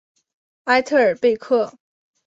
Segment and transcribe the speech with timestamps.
[0.63, 1.71] 埃特尔贝克。